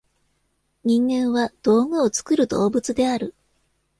[0.83, 3.35] 人間は「道具を作る動物」である。